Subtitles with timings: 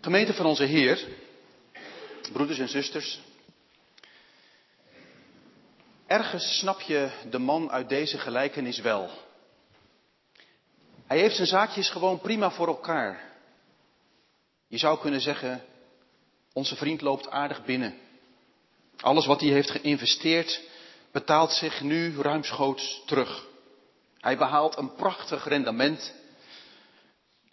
[0.00, 1.08] Gemeente van onze Heer,
[2.32, 3.20] broeders en zusters.
[6.06, 9.10] Ergens snap je de man uit deze gelijkenis wel.
[11.06, 13.32] Hij heeft zijn zaakjes gewoon prima voor elkaar.
[14.68, 15.64] Je zou kunnen zeggen,
[16.52, 17.94] onze vriend loopt aardig binnen.
[19.00, 20.62] Alles wat hij heeft geïnvesteerd
[21.12, 23.46] betaalt zich nu ruimschoots terug.
[24.20, 26.14] Hij behaalt een prachtig rendement.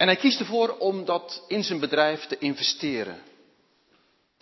[0.04, 3.22] En hij kiest ervoor om dat in zijn bedrijf te investeren.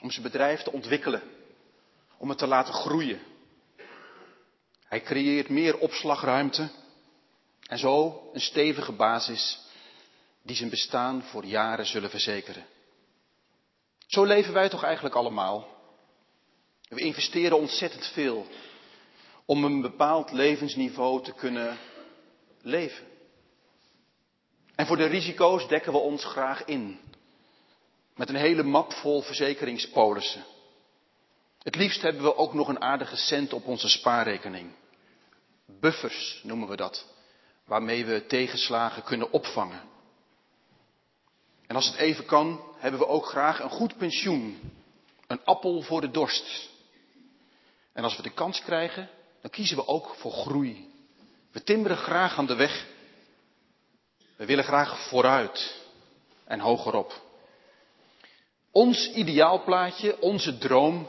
[0.01, 1.21] Om zijn bedrijf te ontwikkelen.
[2.17, 3.19] Om het te laten groeien.
[4.85, 6.69] Hij creëert meer opslagruimte.
[7.67, 9.59] En zo een stevige basis
[10.43, 12.65] die zijn bestaan voor jaren zullen verzekeren.
[14.07, 15.67] Zo leven wij toch eigenlijk allemaal.
[16.87, 18.47] We investeren ontzettend veel
[19.45, 21.77] om een bepaald levensniveau te kunnen
[22.61, 23.10] leven.
[24.81, 26.99] En voor de risico's dekken we ons graag in.
[28.15, 30.43] Met een hele map vol verzekeringspolissen.
[31.63, 34.71] Het liefst hebben we ook nog een aardige cent op onze spaarrekening.
[35.79, 37.05] Buffers noemen we dat.
[37.65, 39.81] Waarmee we tegenslagen kunnen opvangen.
[41.67, 44.71] En als het even kan, hebben we ook graag een goed pensioen.
[45.27, 46.69] Een appel voor de dorst.
[47.93, 49.09] En als we de kans krijgen,
[49.41, 50.93] dan kiezen we ook voor groei.
[51.51, 52.89] We timmeren graag aan de weg.
[54.41, 55.81] We willen graag vooruit
[56.43, 57.21] en hogerop.
[58.71, 61.07] Ons ideaalplaatje, onze droom,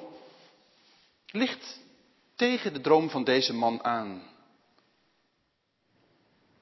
[1.26, 1.80] ligt
[2.34, 4.22] tegen de droom van deze man aan.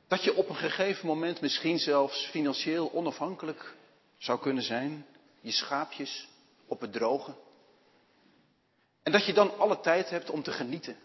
[0.08, 3.74] Dat je op een gegeven moment misschien zelfs financieel onafhankelijk
[4.18, 5.06] zou kunnen zijn.
[5.40, 6.28] Je schaapjes
[6.66, 7.34] op het droge.
[9.02, 10.96] En dat je dan alle tijd hebt om te genieten.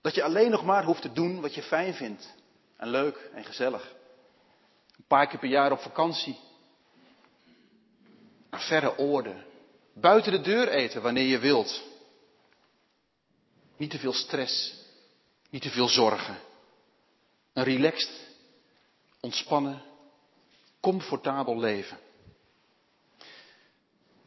[0.00, 2.34] Dat je alleen nog maar hoeft te doen wat je fijn vindt.
[2.76, 3.98] En leuk en gezellig.
[5.00, 6.38] Een paar keer per jaar op vakantie.
[8.50, 9.44] Naar verre oorden.
[9.94, 11.82] Buiten de deur eten wanneer je wilt.
[13.76, 14.74] Niet te veel stress.
[15.50, 16.38] Niet te veel zorgen.
[17.52, 18.28] Een relaxed,
[19.20, 19.82] ontspannen,
[20.80, 21.98] comfortabel leven.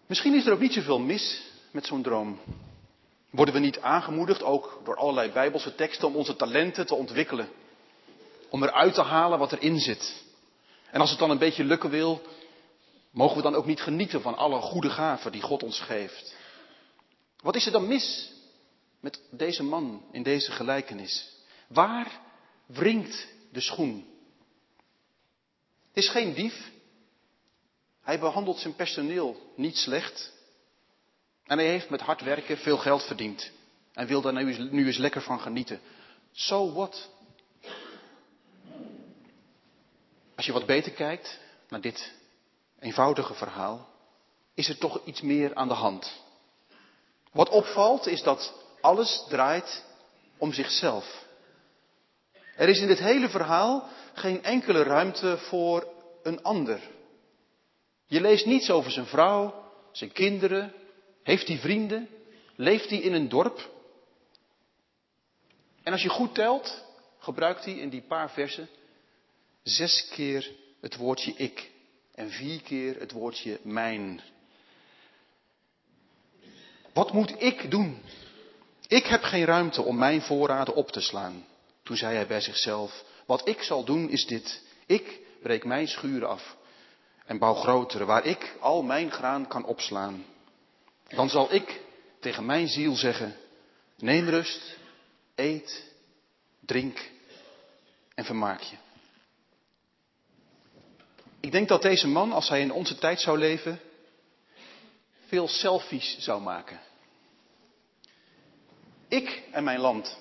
[0.05, 2.39] Misschien is er ook niet zoveel mis met zo'n droom.
[3.29, 7.49] Worden we niet aangemoedigd, ook door allerlei bijbelse teksten, om onze talenten te ontwikkelen?
[8.49, 10.22] Om eruit te halen wat erin zit.
[10.93, 12.21] En als het dan een beetje lukken wil,
[13.11, 16.35] mogen we dan ook niet genieten van alle goede gaven die God ons geeft?
[17.41, 18.31] Wat is er dan mis
[18.99, 21.29] met deze man in deze gelijkenis?
[21.67, 22.19] Waar
[22.65, 24.07] wringt de schoen?
[25.87, 26.71] Het is geen dief.
[28.01, 30.31] Hij behandelt zijn personeel niet slecht.
[31.43, 33.51] En hij heeft met hard werken veel geld verdiend.
[33.93, 35.79] En wil daar nu, nu eens lekker van genieten.
[36.31, 37.09] So what?
[40.35, 41.39] Als je wat beter kijkt
[41.69, 42.13] naar dit
[42.79, 43.89] eenvoudige verhaal,
[44.53, 46.21] is er toch iets meer aan de hand.
[47.31, 49.85] Wat opvalt is dat alles draait
[50.37, 51.25] om zichzelf.
[52.55, 55.87] Er is in dit hele verhaal geen enkele ruimte voor
[56.23, 56.79] een ander.
[58.05, 60.73] Je leest niets over zijn vrouw, zijn kinderen,
[61.23, 62.09] heeft hij vrienden,
[62.55, 63.69] leeft hij in een dorp.
[65.83, 66.83] En als je goed telt,
[67.19, 68.69] gebruikt hij in die paar versen
[69.63, 70.51] zes keer
[70.81, 71.71] het woordje ik
[72.15, 74.21] en vier keer het woordje mijn.
[76.93, 78.01] Wat moet ik doen?
[78.87, 81.45] Ik heb geen ruimte om mijn voorraden op te slaan.
[81.83, 84.61] Toen zei hij bij zichzelf, wat ik zal doen is dit.
[84.85, 86.55] Ik breek mijn schuren af
[87.25, 90.25] en bouw grotere, waar ik al mijn graan kan opslaan.
[91.07, 91.81] Dan zal ik
[92.19, 93.35] tegen mijn ziel zeggen,
[93.97, 94.77] neem rust,
[95.35, 95.83] eet,
[96.59, 97.11] drink
[98.15, 98.75] en vermaak je.
[101.43, 103.79] Ik denk dat deze man, als hij in onze tijd zou leven,
[105.27, 106.79] veel selfies zou maken.
[109.07, 110.17] Ik en mijn land.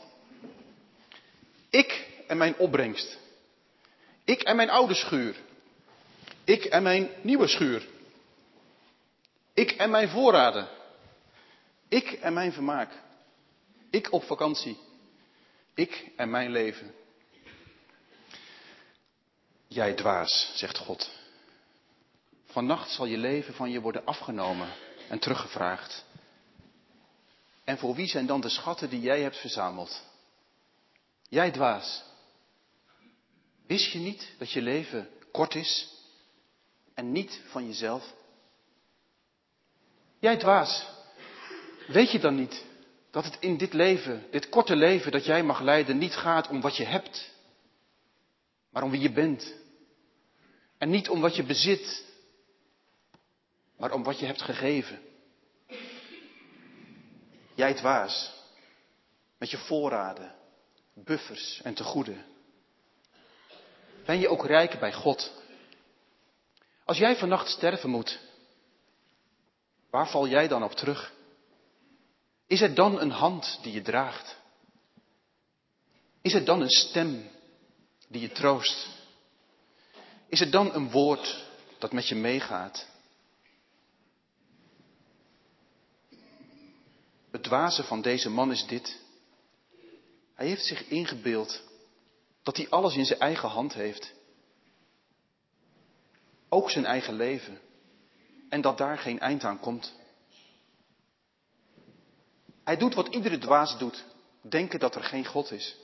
[1.70, 3.18] Ik en mijn opbrengst.
[4.24, 5.36] Ik en mijn oude schuur.
[6.44, 7.86] Ik en mijn nieuwe schuur.
[9.54, 10.68] Ik en mijn voorraden.
[11.88, 12.92] Ik en mijn vermaak.
[13.90, 14.78] Ik op vakantie.
[15.74, 16.94] Ik en mijn leven.
[19.72, 21.10] Jij dwaas, zegt God.
[22.44, 24.68] Vannacht zal je leven van je worden afgenomen
[25.08, 26.04] en teruggevraagd.
[27.64, 30.02] En voor wie zijn dan de schatten die jij hebt verzameld?
[31.28, 32.02] Jij dwaas.
[33.66, 35.88] Wist je niet dat je leven kort is
[36.94, 38.14] en niet van jezelf?
[40.18, 40.86] Jij dwaas.
[41.86, 42.64] Weet je dan niet
[43.10, 46.60] dat het in dit leven, dit korte leven dat jij mag leiden, niet gaat om
[46.60, 47.30] wat je hebt,
[48.70, 49.60] maar om wie je bent?
[50.82, 52.04] En niet om wat je bezit,
[53.76, 55.00] maar om wat je hebt gegeven.
[57.54, 58.32] Jij dwaas,
[59.38, 60.34] met je voorraden,
[60.94, 62.24] buffers en tegoeden.
[64.04, 65.32] Ben je ook rijk bij God?
[66.84, 68.18] Als jij vannacht sterven moet,
[69.90, 71.12] waar val jij dan op terug?
[72.46, 74.36] Is het dan een hand die je draagt?
[76.22, 77.30] Is het dan een stem
[78.08, 79.01] die je troost?
[80.32, 81.44] Is het dan een woord
[81.78, 82.86] dat met je meegaat?
[87.30, 89.00] Het dwaze van deze man is dit.
[90.34, 91.62] Hij heeft zich ingebeeld
[92.42, 94.12] dat hij alles in zijn eigen hand heeft.
[96.48, 97.60] Ook zijn eigen leven.
[98.48, 99.92] En dat daar geen eind aan komt.
[102.64, 104.04] Hij doet wat iedere dwaas doet.
[104.40, 105.76] Denken dat er geen God is.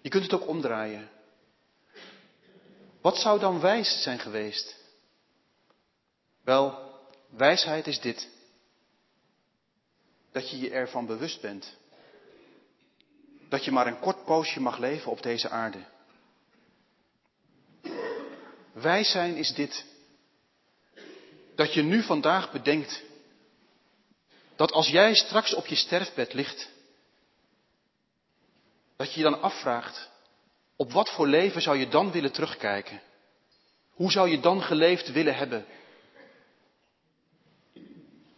[0.00, 1.20] Je kunt het ook omdraaien.
[3.02, 4.76] Wat zou dan wijs zijn geweest?
[6.44, 6.90] Wel,
[7.30, 8.28] wijsheid is dit.
[10.32, 11.76] Dat je je ervan bewust bent.
[13.48, 15.84] Dat je maar een kort poosje mag leven op deze aarde.
[18.72, 19.84] Wijs zijn is dit.
[21.54, 23.02] Dat je nu vandaag bedenkt
[24.56, 26.68] dat als jij straks op je sterfbed ligt,
[28.96, 30.10] dat je je dan afvraagt,
[30.82, 33.02] op wat voor leven zou je dan willen terugkijken?
[33.90, 35.66] Hoe zou je dan geleefd willen hebben?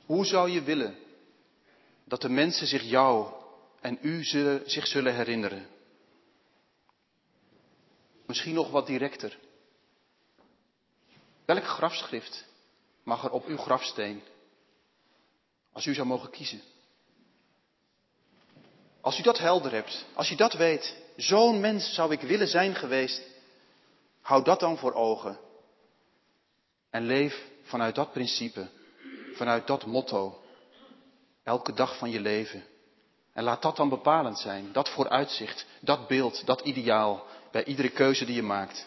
[0.06, 0.98] Hoe zou je willen
[2.04, 3.32] dat de mensen zich jou
[3.80, 4.24] en u
[4.64, 5.66] zich zullen herinneren?
[8.26, 9.38] Misschien nog wat directer.
[11.44, 12.46] Welk grafschrift
[13.02, 14.22] mag er op uw grafsteen?
[15.72, 16.60] Als u zou mogen kiezen.
[19.04, 22.74] Als u dat helder hebt, als je dat weet, zo'n mens zou ik willen zijn
[22.74, 23.22] geweest,
[24.20, 25.38] hou dat dan voor ogen.
[26.90, 28.68] En leef vanuit dat principe,
[29.34, 30.42] vanuit dat motto,
[31.42, 32.64] elke dag van je leven.
[33.32, 38.24] En laat dat dan bepalend zijn, dat vooruitzicht, dat beeld, dat ideaal, bij iedere keuze
[38.24, 38.86] die je maakt.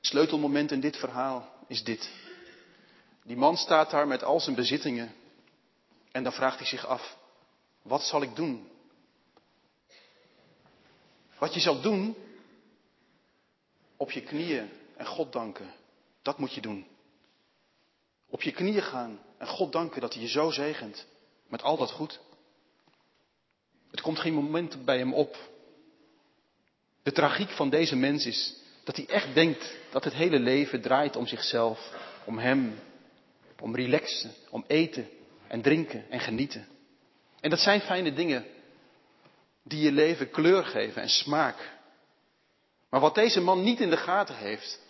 [0.00, 2.10] Sleutelmoment in dit verhaal is dit.
[3.24, 5.14] Die man staat daar met al zijn bezittingen
[6.12, 7.16] en dan vraagt hij zich af,
[7.86, 8.68] wat zal ik doen?
[11.38, 12.16] Wat je zal doen,
[13.96, 15.74] op je knieën en God danken,
[16.22, 16.86] dat moet je doen.
[18.28, 21.06] Op je knieën gaan en God danken dat hij je zo zegent
[21.48, 22.20] met al dat goed.
[23.90, 25.36] Het komt geen moment bij hem op.
[27.02, 28.54] De tragiek van deze mens is
[28.84, 31.92] dat hij echt denkt dat het hele leven draait om zichzelf,
[32.24, 32.78] om hem,
[33.60, 35.08] om relaxen, om eten
[35.46, 36.75] en drinken en genieten.
[37.46, 38.46] En dat zijn fijne dingen
[39.62, 41.72] die je leven kleur geven en smaak.
[42.90, 44.80] Maar wat deze man niet in de gaten heeft,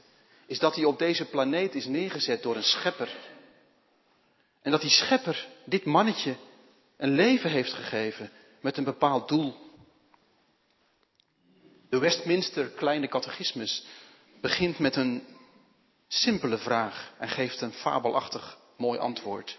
[0.47, 3.17] is dat hij op deze planeet is neergezet door een schepper.
[4.63, 6.37] En dat die schepper dit mannetje
[6.97, 8.31] een leven heeft gegeven
[8.61, 9.55] met een bepaald doel.
[11.89, 13.85] De Westminster Kleine Catechismus
[14.41, 15.27] begint met een
[16.09, 19.59] simpele vraag en geeft een fabelachtig mooi antwoord.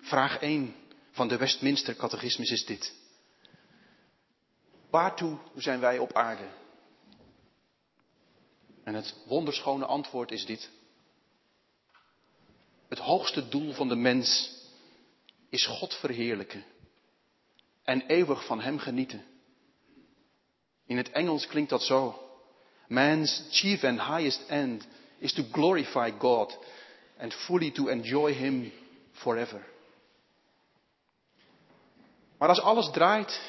[0.00, 0.74] Vraag 1
[1.10, 2.94] van de Westminster Catechismus is dit.
[4.90, 6.48] Waartoe zijn wij op aarde?
[8.84, 10.70] En het wonderschone antwoord is dit.
[12.88, 14.58] Het hoogste doel van de mens
[15.48, 16.64] is God verheerlijken
[17.84, 19.24] en eeuwig van Hem genieten.
[20.86, 22.28] In het Engels klinkt dat zo.
[22.88, 24.86] Man's chief and highest end
[25.18, 26.58] is to glorify God
[27.18, 28.72] and fully to enjoy Him
[29.12, 29.66] forever.
[32.40, 33.40] Maar als alles draait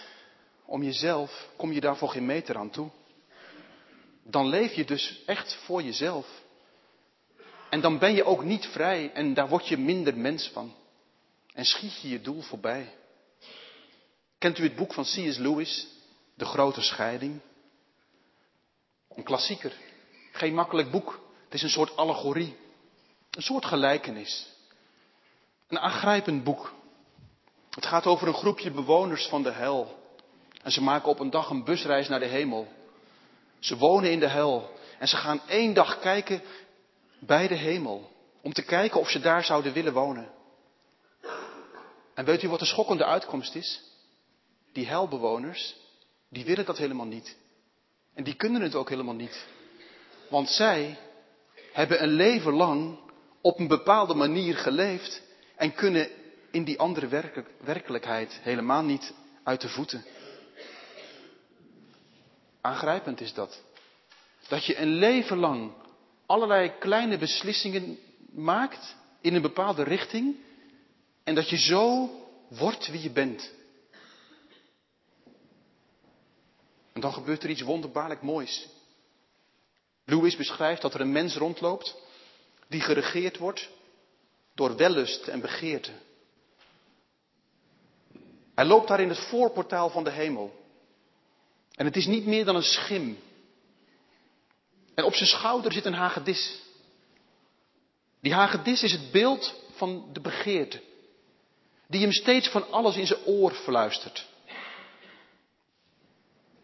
[0.66, 2.90] om jezelf, kom je daar voor geen meter aan toe.
[4.24, 6.28] Dan leef je dus echt voor jezelf.
[7.70, 10.76] En dan ben je ook niet vrij en daar word je minder mens van.
[11.54, 12.94] En schiet je je doel voorbij.
[14.38, 15.38] Kent u het boek van C.S.
[15.38, 15.88] Lewis,
[16.36, 17.40] De Grote Scheiding?
[19.16, 19.74] Een klassieker.
[20.32, 21.20] Geen makkelijk boek.
[21.44, 22.56] Het is een soort allegorie.
[23.30, 24.48] Een soort gelijkenis.
[25.68, 26.80] Een aangrijpend boek.
[27.76, 30.00] Het gaat over een groepje bewoners van de hel.
[30.64, 32.68] En ze maken op een dag een busreis naar de hemel.
[33.60, 34.70] Ze wonen in de hel.
[35.00, 36.42] En ze gaan één dag kijken
[37.20, 38.12] bij de hemel.
[38.42, 40.32] Om te kijken of ze daar zouden willen wonen.
[42.14, 43.82] En weet u wat de schokkende uitkomst is?
[44.74, 45.76] Die helbewoners,
[46.30, 47.38] die willen dat helemaal niet.
[48.14, 49.46] En die kunnen het ook helemaal niet.
[50.30, 50.98] Want zij
[51.72, 53.00] hebben een leven lang
[53.42, 55.22] op een bepaalde manier geleefd
[55.56, 56.10] en kunnen
[56.52, 60.06] in die andere werkelijkheid helemaal niet uit de voeten.
[62.62, 63.62] Aangrijpend is dat.
[64.48, 65.72] Dat je een leven lang
[66.26, 67.98] allerlei kleine beslissingen
[68.32, 70.36] maakt in een bepaalde richting
[71.24, 72.10] en dat je zo
[72.48, 73.52] wordt wie je bent.
[76.94, 78.68] En dan gebeurt er iets wonderbaarlijk moois.
[80.06, 81.96] Lewis beschrijft dat er een mens rondloopt
[82.68, 83.70] die geregeerd wordt
[84.56, 85.92] door wellust en begeerte.
[88.56, 90.60] Hij loopt daar in het voorportaal van de hemel.
[91.76, 93.20] En het is niet meer dan een schim.
[94.96, 96.60] En op zijn schouder zit een hagedis.
[98.20, 100.82] Die hagedis is het beeld van de begeerte.
[101.88, 104.28] Die hem steeds van alles in zijn oor verluistert.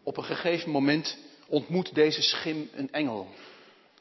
[0.02, 3.28] Op een gegeven moment ontmoet deze schim een engel.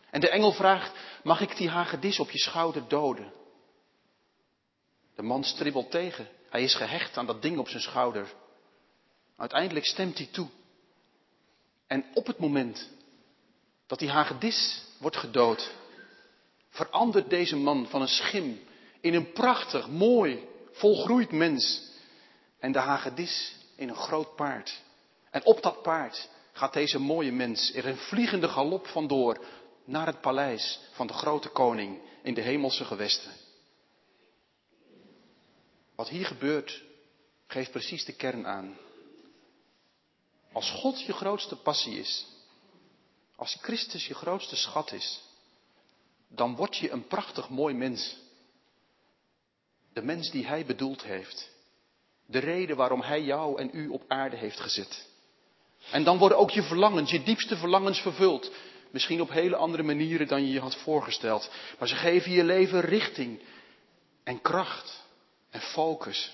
[0.10, 0.92] En de engel vraagt,
[1.24, 3.32] mag ik die hagedis op je schouder doden?
[5.18, 6.28] De man stribbelt tegen.
[6.50, 8.34] Hij is gehecht aan dat ding op zijn schouder.
[9.38, 10.48] Uiteindelijk stemt hij toe.
[11.88, 12.90] En op het moment
[13.88, 15.72] dat die hagedis wordt gedood,
[16.70, 18.60] verandert deze man van een schim
[19.02, 21.82] in een prachtig, mooi, volgroeid mens.
[22.60, 24.82] En de hagedis in een groot paard.
[25.32, 29.46] En op dat paard gaat deze mooie mens er een vliegende galop vandoor
[29.86, 33.32] naar het paleis van de grote koning in de hemelse gewesten.
[35.98, 36.84] Wat hier gebeurt,
[37.48, 38.78] geeft precies de kern aan.
[40.52, 42.26] Als God je grootste passie is,
[43.36, 45.22] als Christus je grootste schat is,
[46.28, 48.18] dan word je een prachtig mooi mens.
[49.94, 51.50] De mens die Hij bedoeld heeft.
[52.26, 55.08] De reden waarom Hij jou en u op aarde heeft gezet.
[55.92, 58.52] En dan worden ook je verlangens, je diepste verlangens vervuld.
[58.92, 61.50] Misschien op hele andere manieren dan je je had voorgesteld.
[61.80, 63.42] Maar ze geven je leven richting
[64.24, 65.06] en kracht
[65.58, 66.32] en focus.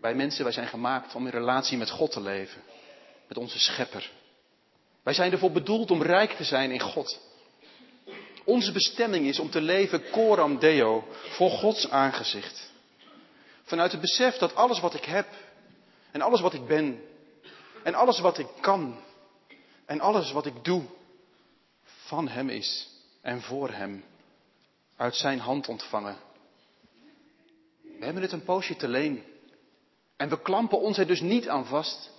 [0.00, 2.62] Wij mensen, wij zijn gemaakt om in relatie met God te leven.
[3.28, 4.10] Met onze schepper.
[5.02, 7.20] Wij zijn ervoor bedoeld om rijk te zijn in God.
[8.44, 12.70] Onze bestemming is om te leven coram deo, voor Gods aangezicht.
[13.62, 15.26] Vanuit het besef dat alles wat ik heb
[16.10, 17.02] en alles wat ik ben
[17.82, 19.00] en alles wat ik kan
[19.86, 20.82] en alles wat ik doe
[21.84, 22.88] van Hem is
[23.20, 24.04] en voor Hem
[24.96, 26.16] uit Zijn hand ontvangen.
[27.82, 29.24] We hebben het een poosje te leen
[30.16, 32.10] en we klampen ons er dus niet aan vast.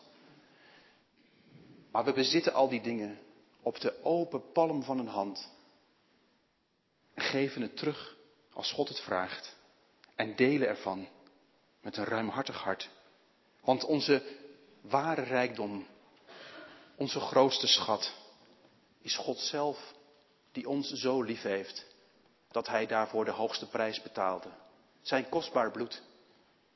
[1.92, 3.20] Maar we bezitten al die dingen
[3.62, 5.52] op de open palm van een hand.
[7.14, 8.16] En geven het terug
[8.54, 9.56] als God het vraagt.
[10.16, 11.08] En delen ervan
[11.82, 12.90] met een ruimhartig hart.
[13.62, 14.24] Want onze
[14.82, 15.88] ware rijkdom,
[16.96, 18.14] onze grootste schat,
[19.02, 19.94] is God zelf
[20.52, 21.96] die ons zo lief heeft
[22.52, 24.50] dat Hij daarvoor de hoogste prijs betaalde.
[25.02, 26.02] Zijn kostbaar bloed,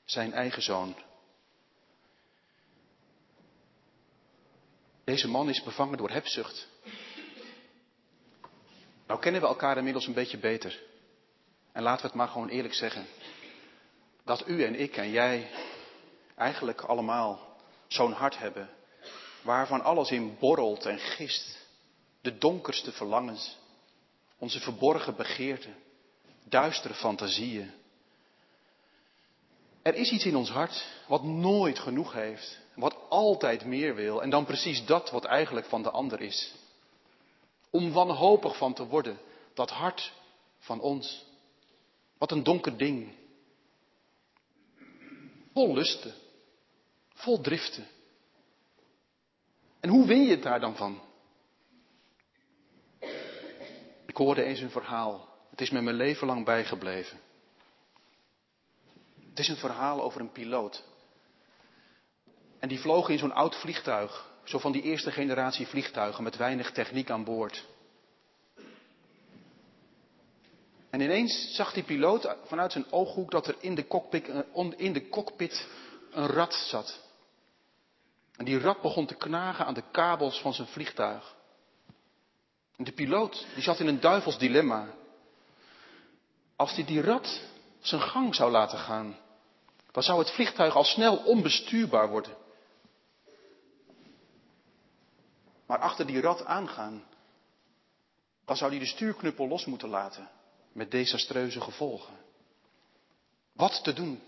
[0.06, 0.96] zijn eigen zoon.
[5.04, 6.68] Deze man is bevangen door hebzucht.
[9.08, 10.80] Nou kennen we elkaar inmiddels een beetje beter.
[11.72, 13.06] En laten we het maar gewoon eerlijk zeggen.
[14.24, 15.50] Dat u en ik en jij
[16.36, 18.70] eigenlijk allemaal zo'n hart hebben.
[19.42, 21.58] Waarvan alles in borrelt en gist.
[22.22, 23.58] De donkerste verlangens.
[24.42, 25.76] Onze verborgen begeerten.
[26.44, 27.72] Duistere fantasieën.
[29.82, 32.60] Er is iets in ons hart wat nooit genoeg heeft.
[32.76, 34.22] Wat altijd meer wil.
[34.22, 36.54] En dan precies dat wat eigenlijk van de ander is.
[37.70, 39.20] Om wanhopig van te worden.
[39.54, 40.14] Dat hart
[40.60, 41.26] van ons.
[42.18, 43.14] Wat een donker ding.
[45.54, 46.14] Vol lusten.
[47.14, 47.88] Vol driften.
[49.80, 51.02] En hoe win je het daar dan van?
[54.12, 55.30] Ik hoorde eens een verhaal.
[55.50, 57.20] Het is me mijn leven lang bijgebleven.
[59.30, 60.84] Het is een verhaal over een piloot.
[62.60, 64.32] En die vloog in zo'n oud vliegtuig.
[64.44, 67.68] Zo van die eerste generatie vliegtuigen met weinig techniek aan boord.
[70.90, 74.32] En ineens zag die piloot vanuit zijn ooghoek dat er in de cockpit,
[74.78, 75.68] in de cockpit
[76.12, 77.00] een rat zat.
[78.36, 81.40] En die rat begon te knagen aan de kabels van zijn vliegtuig.
[82.76, 84.94] De piloot die zat in een duivels dilemma.
[86.56, 87.42] Als hij die rat
[87.80, 89.18] zijn gang zou laten gaan,
[89.92, 92.38] dan zou het vliegtuig al snel onbestuurbaar worden.
[95.66, 97.04] Maar achter die rat aangaan,
[98.46, 100.30] dan zou hij de stuurknuppel los moeten laten
[100.72, 102.18] met desastreuze gevolgen.
[103.54, 104.22] Wat te doen?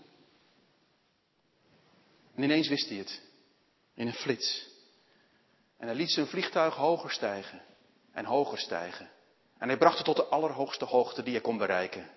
[2.34, 3.22] En ineens wist hij het,
[3.94, 4.68] in een flits.
[5.76, 7.62] En hij liet zijn vliegtuig hoger stijgen
[8.14, 9.10] en hoger stijgen.
[9.58, 12.10] En hij bracht het tot de allerhoogste hoogte die hij kon bereiken.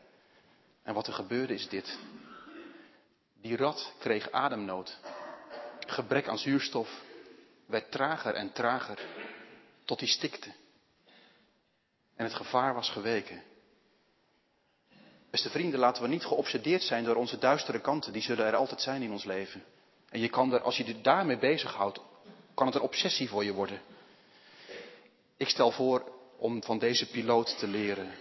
[0.83, 1.97] En wat er gebeurde is dit.
[3.41, 4.97] Die rat kreeg ademnood,
[5.79, 7.01] gebrek aan zuurstof
[7.65, 8.99] werd trager en trager
[9.85, 10.53] tot hij stikte.
[12.15, 13.43] En het gevaar was geweken.
[15.29, 18.13] Beste vrienden, laten we niet geobsedeerd zijn door onze duistere kanten.
[18.13, 19.63] Die zullen er altijd zijn in ons leven.
[20.09, 22.01] En je kan er, als je je daarmee bezighoudt,
[22.53, 23.81] kan het een obsessie voor je worden.
[25.38, 28.12] Ik stel voor om van deze piloot te leren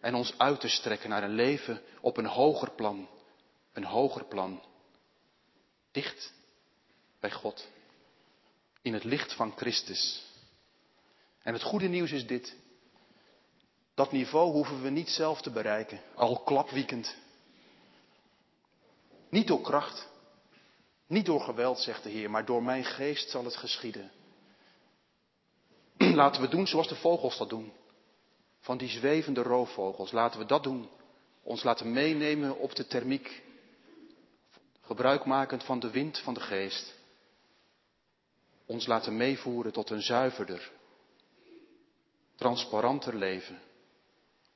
[0.00, 3.08] en ons uit te strekken naar een leven op een hoger plan.
[3.72, 4.62] Een hoger plan.
[5.92, 6.32] Dicht
[7.20, 7.68] bij God.
[8.82, 10.24] In het licht van Christus.
[11.42, 12.56] En het goede nieuws is dit.
[13.94, 17.16] Dat niveau hoeven we niet zelf te bereiken, al klapwiekend.
[19.28, 20.08] Niet door kracht,
[21.06, 24.10] niet door geweld, zegt de Heer, maar door mijn geest zal het geschieden.
[26.16, 27.72] Laten we doen zoals de vogels dat doen.
[28.60, 30.88] Van die zwevende roofvogels, laten we dat doen.
[31.42, 33.42] Ons laten meenemen op de thermiek,
[34.80, 36.94] gebruikmakend van de wind van de geest.
[38.66, 40.70] Ons laten meevoeren tot een zuiverder,
[42.34, 43.60] transparanter leven.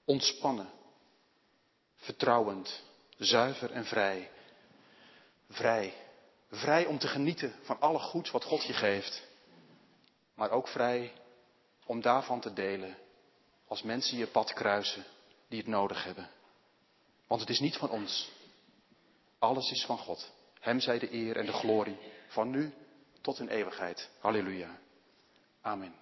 [0.04, 0.70] Ontspannen,
[1.96, 2.82] vertrouwend,
[3.18, 4.30] zuiver en vrij.
[5.48, 5.94] Vrij.
[6.50, 9.22] Vrij om te genieten van alle goeds wat God je geeft.
[10.34, 11.12] Maar ook vrij
[11.90, 12.96] om daarvan te delen
[13.66, 15.04] als mensen je pad kruisen
[15.48, 16.30] die het nodig hebben.
[17.26, 18.30] Want het is niet van ons.
[19.38, 20.32] Alles is van God.
[20.60, 21.96] Hem zij de eer en de glorie
[22.28, 22.72] van nu
[23.20, 24.10] tot in eeuwigheid.
[24.20, 24.78] Halleluja.
[25.60, 25.94] Amen.